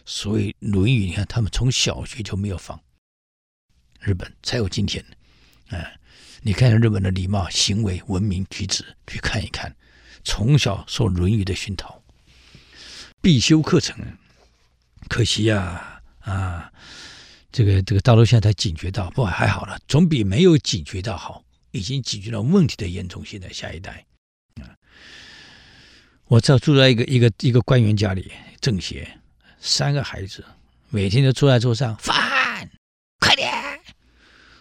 [0.06, 2.80] 所以《论语》，你看他们从小学就没有放，
[4.00, 5.04] 日本才有今天。
[5.68, 6.00] 哎，
[6.42, 9.76] 你看日本的礼貌、行为、文明举止，去看一看，
[10.24, 12.02] 从小受《论语》的熏陶，
[13.20, 14.18] 必修课程。
[15.10, 16.72] 可惜呀，啊
[17.52, 21.44] 这个这个大陆现在才警觉到，不过还好了，总比没有警觉到好。
[21.72, 24.04] 已经警觉到问题的严重性的下一代，
[24.56, 24.74] 啊，
[26.26, 29.08] 我这住在一个一个一个官员家里，政协
[29.60, 30.44] 三个孩子，
[30.90, 32.68] 每天都坐在桌上，饭
[33.20, 33.54] 快点，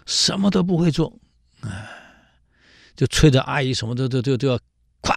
[0.05, 1.19] 什么都不会做，
[1.63, 1.89] 啊，
[2.95, 4.61] 就催着阿姨什么都都都都要
[5.01, 5.17] 快，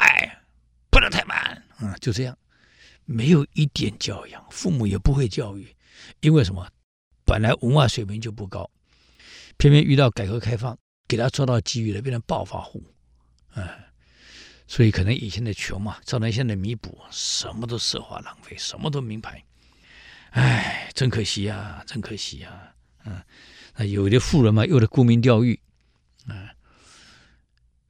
[0.89, 2.37] 不能太慢，啊，就这样，
[3.03, 5.75] 没有一点教养，父母也不会教育，
[6.21, 6.65] 因为什么？
[7.31, 8.69] 本来文化水平就不高，
[9.55, 12.83] 偏偏遇到改革开放，给他抓到机遇了，变成暴发户，
[13.53, 13.85] 哎，
[14.67, 19.41] 所以可能以前的穷嘛，造成现在弥补，什么都奢华浪费，什么都名牌，
[20.31, 23.23] 哎，真可惜呀，真可惜呀，嗯，
[23.77, 25.57] 那有的富人嘛，又得沽名钓誉，
[26.27, 26.51] 啊，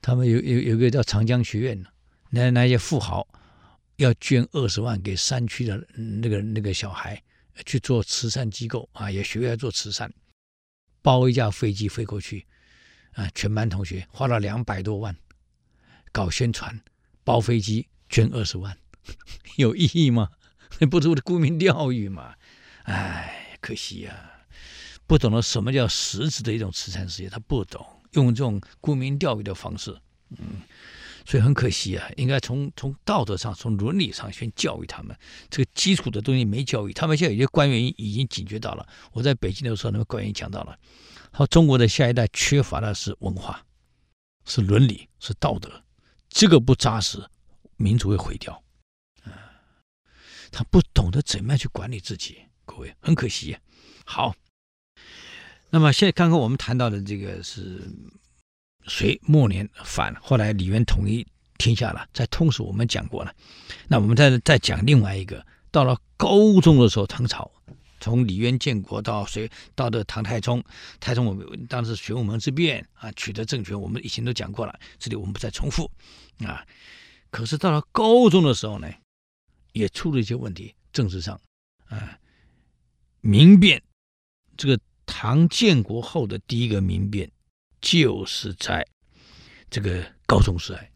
[0.03, 1.91] 他们有有有个叫长江学院的，
[2.29, 3.27] 那那些富豪
[3.95, 7.19] 要捐二十万给山区的那个那个小孩。
[7.65, 10.11] 去做慈善机构啊，也学会做慈善，
[11.01, 12.45] 包一架飞机飞过去，
[13.13, 15.15] 啊，全班同学花了两百多万
[16.11, 16.81] 搞宣传，
[17.23, 18.77] 包飞机捐二十万，
[19.57, 20.29] 有意义吗？
[20.79, 22.35] 那 不是为了沽名钓誉吗？
[22.83, 23.37] 哎。
[23.61, 24.47] 可惜呀、
[25.05, 29.95] 不懂得什么叫实质的一种慈善事业，他不懂用这种沽名钓誉的方式，
[30.31, 30.63] 嗯，
[31.25, 35.15] 所以很可惜啊，应该从从道德上、从伦理上先教育他们，
[35.49, 38.87] 这个基础的东西没教育，他们现在有些官员已经警觉到了。
[39.13, 40.77] 我在北京的时候，那个官员讲到了，
[41.31, 43.65] 他说中国的下一代缺乏的是文化，
[44.45, 45.83] 是伦理，是道德，
[46.29, 47.23] 这个不扎实，
[47.77, 48.53] 民族会毁掉。
[49.23, 49.31] 啊
[50.51, 53.55] 他不懂得怎么样去管理自己，各位很可惜。
[54.03, 54.35] 好，
[55.69, 57.89] 那么现在刚刚我们谈到的这个是
[58.85, 61.25] 隋末年反，后来李渊统一
[61.57, 63.33] 天下了，在通史我们讲过了。
[63.87, 67.51] 那我们再再讲另外一个，到了高宗的时候，唐朝
[67.99, 70.63] 从李渊建国到隋，到的唐太宗，
[70.99, 75.89] 太宗我们当时玄武门之变啊，取得政权，我们以前都讲过了，这里我们不再重复
[76.39, 76.65] 啊。
[77.29, 78.87] 可是到了高宗的时候呢？
[79.73, 81.39] 也出了一些问题，政治上，
[81.85, 82.19] 啊，
[83.21, 83.81] 民变，
[84.57, 87.31] 这个唐建国后的第一个民变，
[87.81, 88.87] 就是在
[89.69, 90.91] 这个高宗时代，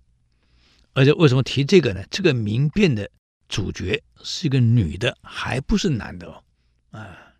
[0.93, 2.05] 而且为什么提这个呢？
[2.09, 3.09] 这个民变的
[3.49, 6.43] 主角是一个女的，还不是男的哦，
[6.91, 7.33] 啊，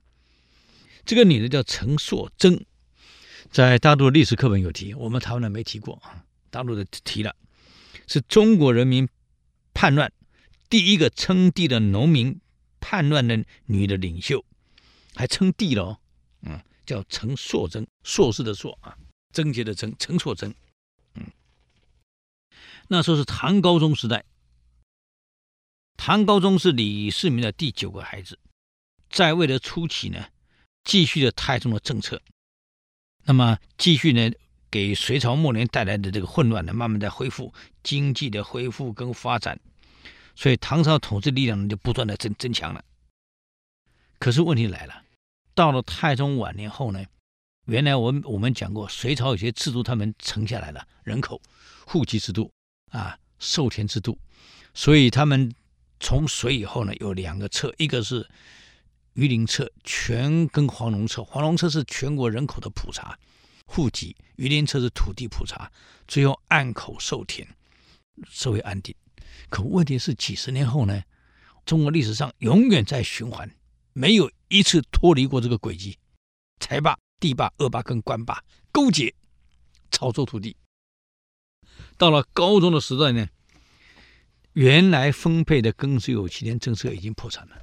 [1.05, 2.65] 这个女的叫陈硕真，
[3.51, 7.35] 在大陆的历史课本有提，我们台湾的没提过啊，大陆的提了，
[8.07, 9.07] 是中国人民
[9.73, 10.11] 叛乱。
[10.67, 12.41] 第一个称帝的农民
[12.79, 14.43] 叛乱的女的领袖，
[15.13, 15.99] 还称帝了哦，
[16.41, 18.97] 嗯，叫陈硕真，硕士的硕啊，
[19.35, 20.55] 贞洁的贞，陈硕贞，
[21.15, 21.25] 嗯，
[22.87, 24.23] 那时候是唐高宗时代，
[25.97, 28.39] 唐高宗是李世民的第九个孩子，
[29.09, 30.29] 在位的初期呢，
[30.85, 32.21] 继续了太宗的政策，
[33.25, 34.31] 那么继续呢，
[34.71, 39.59] 给隋朝末年带来的这个混乱呢，慢慢的恢复经济的恢复跟发展。
[40.37, 42.85] 所以唐朝统治力量就不断的增增强了。
[44.17, 45.03] 可是问题来了，
[45.53, 47.05] 到了太宗晚年后呢，
[47.65, 51.41] 原来我们我们讲过，隋朝有些制度他们承下来了，人口
[51.85, 52.51] 户籍制度
[52.91, 54.17] 啊，授田制度。
[54.73, 55.53] 所以他们
[55.99, 58.29] 从隋以后呢，有两个册，一个是
[59.13, 63.17] 榆林册，全跟黄龙册，黄龙册是全国人口的普查
[63.65, 65.71] 户籍，榆林册是土地普查，
[66.07, 67.47] 最后按口授田，
[68.29, 68.93] 社会安定。
[69.49, 71.01] 可问题是，几十年后呢？
[71.65, 73.49] 中国历史上永远在循环，
[73.93, 75.97] 没有一次脱离过这个轨迹。
[76.59, 79.15] 财霸、地霸、恶霸跟官霸勾结，
[79.89, 80.55] 炒作土地。
[81.97, 83.27] 到了高中的时代呢，
[84.53, 87.55] 原来分配的耕种有七年政策已经破产了，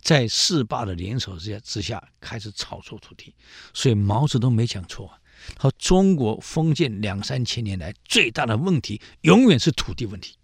[0.00, 3.32] 在四霸的联手之下之下，开始炒作土地。
[3.72, 5.20] 所以毛泽东没讲错啊。
[5.56, 10.36] 和中国封建两三千年来最大的问题，永远是土地问题，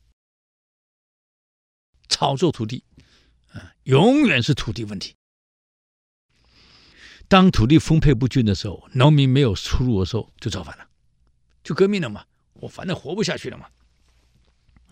[2.08, 2.84] 炒作土地，
[3.52, 5.14] 啊，永远是土地问题。
[7.28, 10.86] 当土地分配不均的时候，农民没有出路的时候，就造反了，
[11.62, 12.24] 就革命了嘛。
[12.54, 13.66] 我反正活不下去了嘛，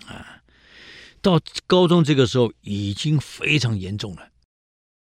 [0.06, 0.42] 啊，
[1.22, 4.28] 到高中这个时候已经非常严重了。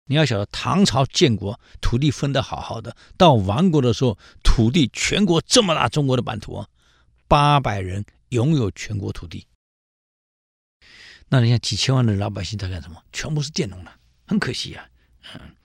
[0.06, 6.68] 你要晓得，唐朝建国，土地分得好好的，到亡国的时候，土地全国这么大，中国的版图啊，
[7.30, 9.48] 八百人拥有全国土地。
[11.30, 13.02] 那你想几千万的老百姓在干什么？
[13.14, 13.96] 全部是佃农了，
[14.28, 14.90] 很可惜啊。
[15.36, 15.56] 嗯，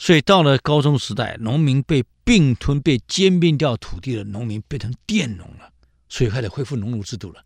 [0.00, 5.72] 所以到了高宗时代，农民被并吞、被兼并掉土地的农民变成佃农了，
[6.08, 7.44] 所以开始恢复农奴制度了。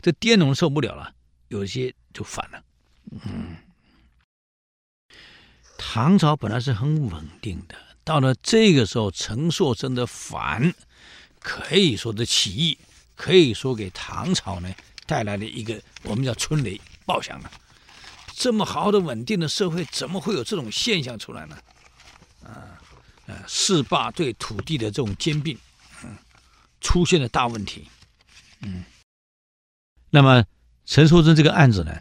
[0.00, 1.14] 这佃农受不了了，
[1.48, 2.62] 有些就反了。
[3.10, 3.56] 嗯。
[5.76, 10.72] 唐朝本来是很稳定的，到了这个时候，陈硕真的反，
[11.40, 12.78] 可以说的起义，
[13.14, 14.74] 可以说给唐朝呢
[15.06, 17.50] 带来了一个我们叫春雷爆响了。
[18.32, 21.58] 这么好的稳定的社会，怎么会有这种现象出来呢？
[22.52, 22.80] 啊，
[23.26, 25.58] 呃，四霸对土地的这种兼并，
[26.04, 26.16] 嗯，
[26.80, 27.88] 出现了大问题。
[28.60, 28.84] 嗯，
[30.10, 30.44] 那么
[30.84, 32.00] 陈硕珍这个案子呢，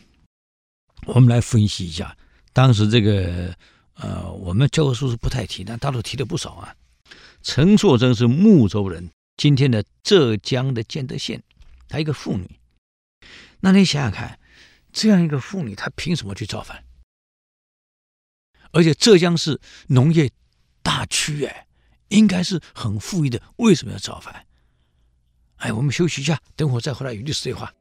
[1.05, 2.15] 我们来分析一下。
[2.53, 3.55] 当时这个
[3.93, 6.75] 呃，我们教科书是不太提，但大陆提的不少啊。
[7.41, 11.41] 陈硕珍是睦州人，今天的浙江的建德县，
[11.87, 12.59] 她一个妇女。
[13.61, 14.39] 那你想想看，
[14.91, 16.83] 这样一个妇女，她凭什么去造反？
[18.73, 20.31] 而且浙江是农业
[20.81, 21.67] 大区，哎，
[22.09, 24.45] 应该是很富裕的，为什么要造反？
[25.57, 27.71] 哎，我们休息一下，等会再回来与律师对话。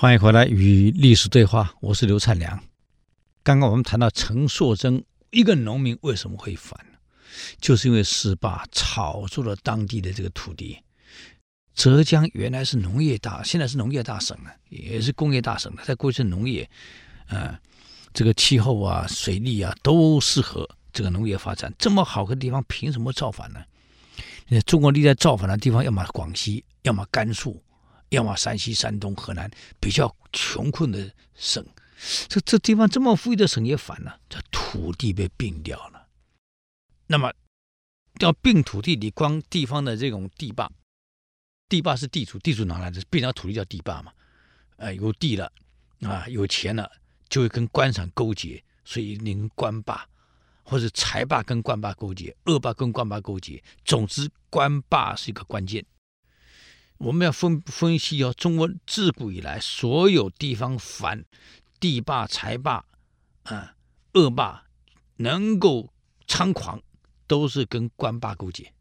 [0.00, 2.62] 欢迎回来与历史对话，我是刘灿良。
[3.42, 6.78] 刚刚我们谈到陈硕真，一个农民为什么会反？
[7.60, 10.78] 就是因为施霸炒作了当地的这个土地。
[11.74, 15.82] 浙江原来是农业大，现在是农业大省了，也是工业大省了。
[15.84, 16.70] 在过去农业，
[17.26, 17.58] 啊，
[18.14, 21.74] 这个气候啊、水利啊都适合这个农业发展。
[21.76, 23.64] 这么好的地方，凭什么造反呢？
[24.64, 27.60] 中国历代造反的地方，要么广西，要么甘肃。
[28.10, 31.64] 要么山西、山东、河南比较穷困的省，
[32.28, 36.06] 这这地方这么富裕的省也反了，这土地被并掉了。
[37.06, 37.32] 那么
[38.20, 40.70] 要并土地，你光地方的这种地霸，
[41.68, 43.02] 地霸是地主，地主哪来的？
[43.10, 44.12] 并掉土地叫地霸嘛？
[44.76, 45.52] 呃，有地了
[46.00, 46.90] 啊，有钱了，
[47.28, 50.06] 就会跟官场勾结，所以你官霸
[50.62, 55.84] 或者财霸跟官霸勾结，恶霸跟官霸勾结，总之官霸是一个关键。
[56.98, 61.24] 我们要分分析哦，中国自古以来所有地方反
[61.80, 62.84] 地霸、财霸、
[63.44, 63.74] 啊
[64.14, 64.64] 恶霸
[65.16, 65.92] 能够
[66.26, 66.82] 猖狂，
[67.26, 68.72] 都是跟官霸勾结。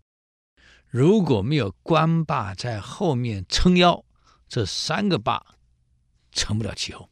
[0.87, 4.03] 如果没有官霸在后面撑腰，
[4.47, 5.45] 这三个霸
[6.31, 7.09] 成不了气候。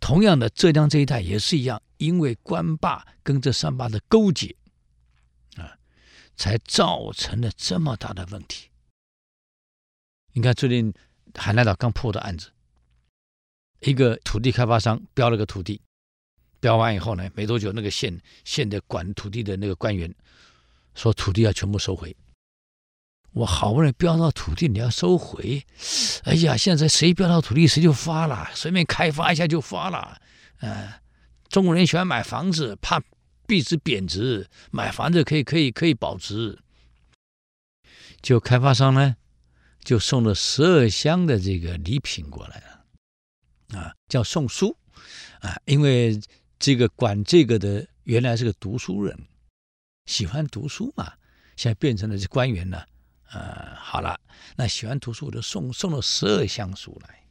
[0.00, 4.56] 同样的，浙江这一带也是一样，因为官霸跟这三霸的勾结，
[5.56, 5.76] 啊，
[6.34, 8.69] 才造成了这么大的问题。
[10.32, 10.92] 你看最近
[11.34, 12.50] 海南岛刚破的案子，
[13.80, 15.80] 一个土地开发商标了个土地，
[16.60, 20.14] 标完以后呢，没多久那个县县的管土地的那个官员
[20.94, 22.14] 说土地要全部收回。
[23.32, 25.64] 我好不容易标到土地，你要收回？
[26.24, 30.20] 哎呀，现在谁标到土地谁就发了，随便开发一下就发了。
[30.60, 30.92] 嗯、
[31.48, 33.00] 中国人喜欢买房子，怕
[33.46, 36.58] 币值贬值，买房子可以可以可以保值。
[38.20, 39.16] 就开发商呢？
[39.82, 44.76] 就送了十二箱的这个礼品过来了，啊，叫送书，
[45.40, 46.20] 啊，因为
[46.58, 49.18] 这个管这个的原来是个读书人，
[50.04, 51.14] 喜欢读书嘛，
[51.56, 52.86] 现在变成了这官员了，
[53.30, 54.20] 啊，好了，
[54.56, 57.24] 那喜欢读书我就送送了十二箱书来，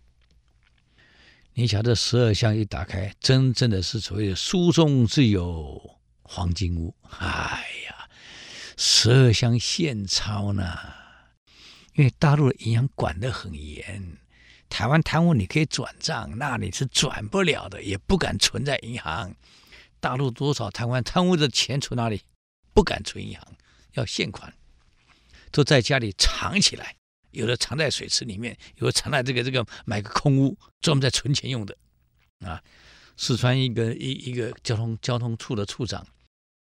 [1.54, 8.10] 你瞧这十二箱一打开，真正的是所谓的书中自有黄金屋，哎呀，
[8.76, 10.99] 十二箱现钞呢。
[12.00, 14.18] 因为大陆的银行管得很严，
[14.70, 19.36] 台湾贪污你可以转账，那里是转不了的，也不敢存在银行。
[20.00, 22.22] 大陆多少台湾贪污的钱存哪里？
[22.74, 23.46] 不敢存银行，
[23.96, 24.54] 要现款，
[25.52, 26.96] 都在家里藏起来，
[27.32, 31.76] 有的藏在水池里面，有的藏在这个这个买个空屋，专门在存钱用的。
[32.46, 32.64] 啊，
[33.18, 36.08] 四川一个一一个交通交通处的处长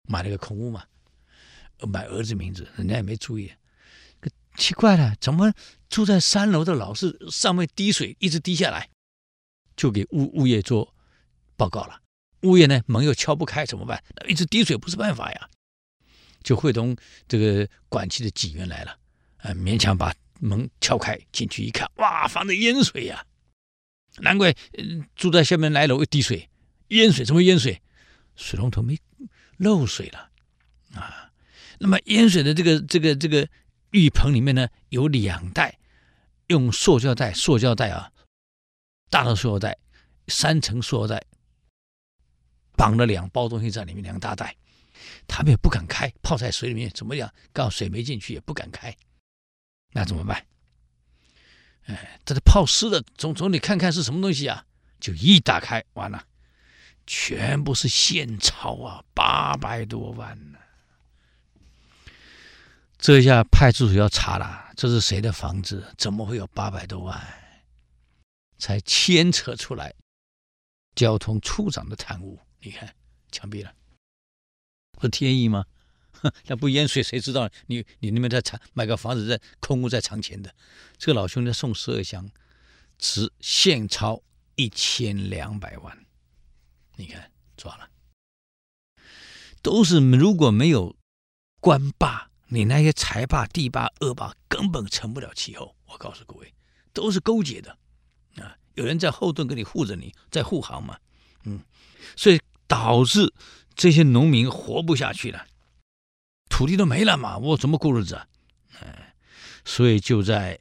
[0.08, 0.84] 买了个空屋嘛，
[1.86, 3.52] 买儿子名字，人家也没注意。
[4.58, 5.54] 奇怪了，怎么
[5.88, 8.90] 住在三楼的老是上面滴水，一直滴下来，
[9.76, 10.92] 就给物物业做
[11.56, 12.02] 报告了。
[12.42, 14.02] 物业呢，门又敲不开，怎么办？
[14.26, 15.48] 一直滴水不是办法呀，
[16.42, 16.96] 就会同
[17.28, 18.98] 这个管气的警员来了，
[19.38, 23.24] 啊，勉强把门敲开，进去一看，哇，房子淹水呀！
[24.18, 24.52] 难怪
[25.14, 26.50] 住在下面来楼一滴水，
[26.88, 27.80] 淹水，怎么淹水？
[28.34, 28.98] 水龙头没
[29.56, 30.30] 漏水了
[30.94, 31.30] 啊！
[31.78, 33.48] 那么淹水的这个这个这个。
[33.90, 35.78] 浴盆里面呢，有两袋，
[36.48, 38.12] 用塑胶袋，塑胶袋啊，
[39.10, 39.78] 大的塑胶袋，
[40.26, 41.24] 三层塑胶袋，
[42.76, 44.56] 绑了两包东西在里面，两大袋，
[45.26, 47.32] 他们也不敢开，泡在水里面怎么样？
[47.52, 48.94] 刚好水没进去，也不敢开，
[49.92, 50.46] 那怎么办？
[51.86, 54.66] 哎，这是泡湿的，总总得看看是什么东西啊？
[55.00, 56.26] 就一打开，完了，
[57.06, 60.57] 全部是现钞啊，八百多万呢。
[62.98, 65.94] 这下派出所要查了，这是谁的房子？
[65.96, 67.26] 怎么会有八百多万？
[68.58, 69.94] 才牵扯出来
[70.96, 72.40] 交通处长的贪污。
[72.60, 72.92] 你看，
[73.30, 73.72] 枪毙了，
[74.90, 75.64] 不是天意吗？
[76.46, 80.52] 那不淹水，谁知道你你那边在藏买个房子在空屋在藏钱的？
[80.98, 82.28] 这个老兄弟送十二箱，
[82.98, 84.20] 值现钞
[84.56, 86.04] 一千两百万。
[86.96, 87.88] 你看抓了，
[89.62, 90.96] 都是如果没有
[91.60, 92.28] 官霸。
[92.48, 95.76] 你那些财霸、地霸、恶霸根本成不了气候。
[95.86, 96.52] 我告诉各位，
[96.92, 97.76] 都是勾结的
[98.36, 98.56] 啊！
[98.74, 100.98] 有人在后盾给你护着你，在护航嘛，
[101.44, 101.60] 嗯，
[102.16, 103.32] 所以导致
[103.74, 105.46] 这些农民活不下去了，
[106.48, 108.26] 土地都没了嘛，我怎么过日子啊？
[108.80, 109.14] 哎，
[109.64, 110.58] 所以就在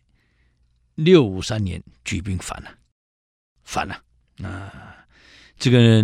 [0.95, 2.77] 六五三年举兵反了，
[3.63, 4.01] 反了
[4.43, 5.05] 啊！
[5.57, 6.01] 这个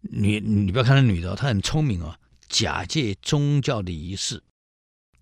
[0.00, 2.18] 女，你不要看她女的，她很聪明哦，
[2.48, 4.42] 假借宗教的仪式。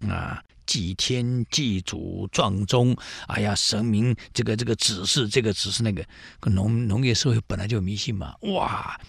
[0.09, 2.97] 啊，祭天祭祖撞钟，
[3.27, 6.05] 哎呀，神明这个这个指示，这个指示那个，
[6.51, 9.01] 农农业社会本来就迷信嘛，哇，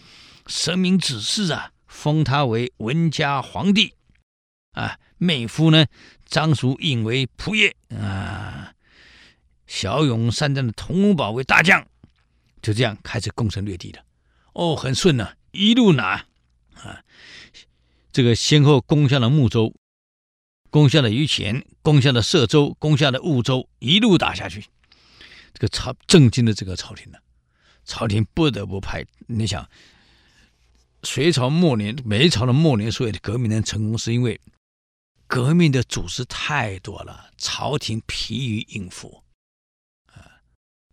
[0.47, 3.93] 神明指示啊，封他为文家皇帝，
[4.73, 5.85] 啊，妹夫呢，
[6.25, 8.73] 张叔印为仆射，啊，
[9.67, 11.87] 骁勇善战的佟文宝为大将，
[12.61, 14.03] 就这样开始攻城略地了，
[14.53, 16.25] 哦，很顺呐、啊，一路拿。
[16.73, 17.03] 啊，
[18.11, 19.75] 这个先后攻下了睦州，
[20.71, 24.65] 攻下了榆钱，攻下了歙州，攻下了婺州，一路打下去，
[25.53, 27.19] 这个朝震惊了这个朝廷了，
[27.83, 29.05] 朝廷不得不派。
[29.27, 29.69] 你想，
[31.03, 34.39] 隋朝末年，每一朝的末年，所有的革命能成功，是因为
[35.27, 39.23] 革命的组织太多了，朝廷疲于应付
[40.05, 40.39] 啊，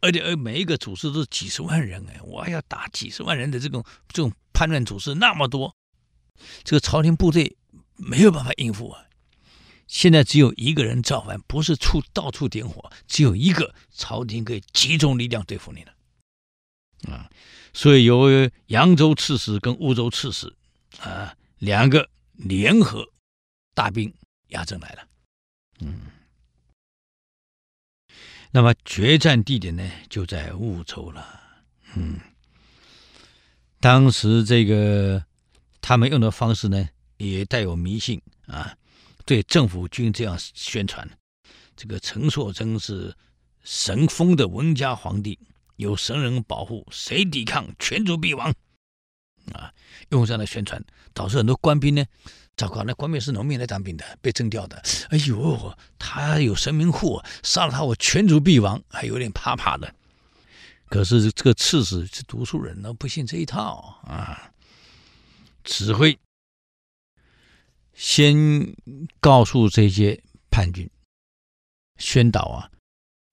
[0.00, 5.72] 而且而每一个组织都是几十万人哎，我要打几十万人的这种这种叛乱组织那么多。
[6.64, 7.56] 这个朝廷部队
[7.94, 9.04] 没有办法应付啊！
[9.88, 15.92] 现在只有一个人造反，不是处到处点火，只有一个朝廷可以集中力量对付你了
[17.12, 17.28] 啊！
[17.72, 18.28] 所以由
[18.66, 20.54] 扬州刺史跟婺州刺史
[21.00, 23.08] 啊两个联合
[23.74, 24.14] 大兵
[24.48, 25.08] 压阵来了，
[25.80, 26.02] 嗯，
[28.52, 31.40] 那么决战地点呢就在婺州了，
[31.96, 32.20] 嗯，
[33.80, 35.24] 当时这个。
[35.80, 38.76] 他们用的方式呢，也带有迷信啊。
[39.28, 41.06] 对政府军这样宣传：
[41.76, 43.14] 这个陈硕真是
[43.62, 45.38] 神封的文家皇帝，
[45.76, 48.50] 有神人保护，谁抵抗，全族必亡。
[49.52, 49.70] 啊，
[50.08, 52.02] 用这样的宣传，导致很多官兵呢，
[52.56, 54.82] 糟糕，那官兵是农民来当兵的，被征调的。
[55.10, 59.94] 哎呦，他有神明护，杀了他，我全族必亡，还有点怕怕的。
[60.86, 64.50] 可是这个刺史是读书人呢，不信这一套啊。
[65.64, 66.18] 指挥
[67.98, 68.76] 先
[69.18, 70.22] 告诉这些
[70.52, 70.88] 叛军，
[71.96, 72.70] 宣导啊，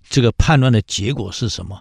[0.10, 1.80] 这个叛乱的结果是什么？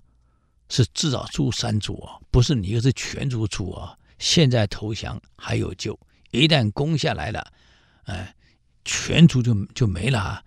[0.69, 3.99] 是至少诛三族啊，不是你一个是全族诛啊。
[4.19, 5.99] 现在投降还有救，
[6.31, 7.51] 一旦攻下来了，
[8.05, 8.37] 哎，
[8.85, 10.45] 全族就就没了啊。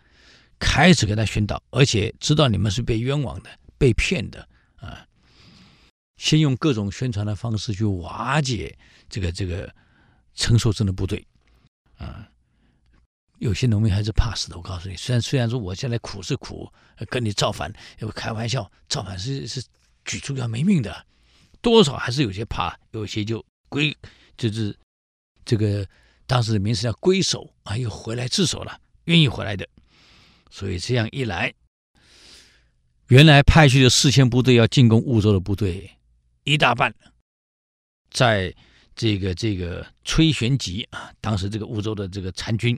[0.59, 5.03] 开始给他宣导，而且知道你们是被冤枉的、被骗的啊。
[6.17, 8.77] 先用各种宣传的方式去瓦解
[9.09, 9.73] 这个这个。
[10.39, 11.26] 陈硕真的部队，
[11.97, 12.29] 啊，
[13.39, 14.57] 有些农民还是怕死的。
[14.57, 16.71] 我告诉你，虽然虽然说我现在苦是苦，
[17.09, 19.63] 跟你造反，要开玩笑，造反是是
[20.05, 21.05] 举出要没命的，
[21.61, 23.95] 多少还是有些怕，有些就归，
[24.37, 24.77] 就是
[25.43, 25.87] 这个
[26.25, 29.67] 当时的名词叫归守啊，又回来自首了，愿意回来的。
[30.49, 31.53] 所以这样一来，
[33.07, 35.97] 原来派去的四千部队要进攻婺州的部队，
[36.43, 36.93] 一大半
[38.09, 38.55] 在。
[38.97, 42.77] 这个这个崔玄吉啊，当时这个婺州的这个参军，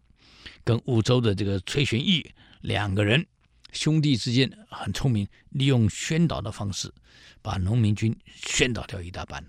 [0.66, 3.26] 跟婺州的这个崔玄义两个人
[3.72, 6.94] 兄弟之间很聪明，利用宣导的方式，
[7.42, 9.42] 把农民军宣导掉一大半，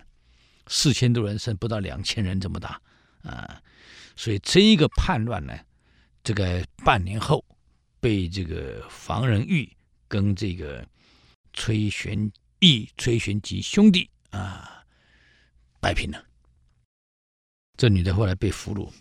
[0.69, 2.81] 四千多人剩不到两千人这么大
[3.25, 3.61] 啊，
[4.15, 5.59] 所以这一个叛乱呢，
[6.23, 7.45] 这个半年后
[7.99, 9.69] 被这个房仁裕
[10.07, 10.87] 跟这个
[11.53, 14.85] 崔玄义、崔玄吉兄弟啊
[15.81, 16.30] 摆平了。
[17.81, 18.93] 这女的后来被俘虏，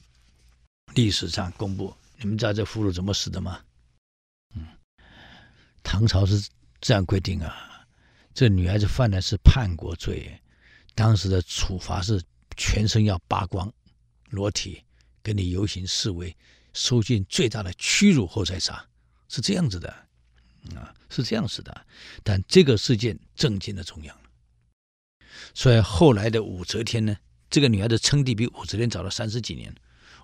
[0.95, 1.93] 历史上公布。
[2.17, 3.59] 你们知道这俘虏怎么死的吗？
[4.55, 4.65] 嗯，
[5.83, 6.49] 唐朝是
[6.79, 7.85] 这样规定啊。
[8.33, 10.31] 这女孩子犯的是叛国罪，
[10.95, 12.23] 当时的处罚是
[12.55, 13.69] 全身要扒光，
[14.29, 14.81] 裸体
[15.21, 16.33] 跟你游行示威，
[16.71, 18.87] 受尽最大的屈辱后再杀，
[19.27, 19.89] 是这样子的
[20.73, 21.85] 啊，是这样子的。
[22.23, 24.17] 但这个事件震惊了中央，
[25.53, 27.17] 所以后来的武则天呢？
[27.49, 29.73] 这个女孩子称帝比武则天早了三十几年，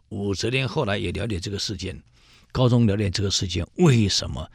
[0.10, 2.04] 武则天后来也了解这个事件，
[2.52, 4.52] 高宗了解这个事件，为什么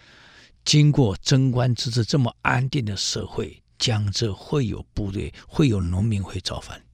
[0.65, 6.85] 经过贞观之治这么安定的社会，江浙会有部队，会有农民会造反？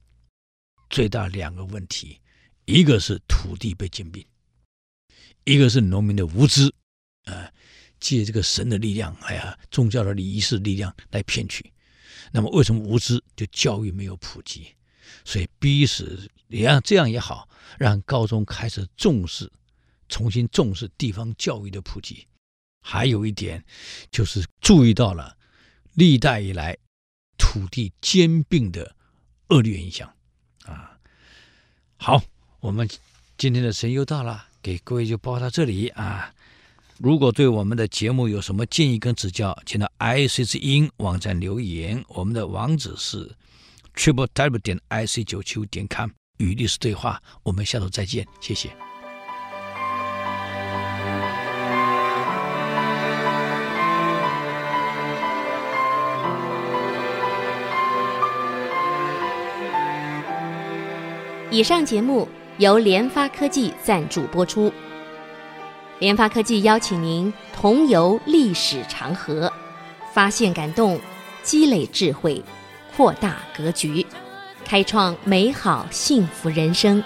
[0.89, 2.19] 最大两个问题，
[2.65, 4.25] 一个是土地被兼并，
[5.43, 6.73] 一个是农民的无知，
[7.25, 7.51] 啊，
[7.99, 11.71] 借这个神的力量，哎呀，宗教的仪式力量来骗取。
[12.31, 13.23] 那么为什么无知？
[13.35, 14.73] 就教育没有普及。
[15.25, 19.51] 所以逼使也让这样也好，让高中开始重视，
[20.07, 22.25] 重新重视地方教育的普及。
[22.81, 23.65] 还有一点
[24.09, 25.35] 就是注意到了
[25.93, 26.77] 历代以来
[27.37, 28.95] 土地兼并的
[29.49, 30.13] 恶劣影响
[30.65, 30.97] 啊。
[31.97, 32.23] 好，
[32.61, 32.87] 我们
[33.37, 36.33] 今天的时间又到了，给各位就报到这里啊。
[36.97, 43.35] 如果对我们的节目有什么建议跟指教，请到 IC 之音网站留言，我们的网址是。
[43.97, 48.69] Triple Type 点 I C 九七五点 com 与历史对话，我们下周再见，谢谢。
[61.49, 62.29] 以上节目
[62.59, 64.71] 由联发科技赞助播出。
[65.97, 69.51] 联发科技邀请您同游历史长河，
[70.13, 71.01] 发现感动，
[71.41, 72.39] 积累智慧。
[72.97, 74.03] 扩大格局
[74.65, 77.03] 开创美好幸福人生。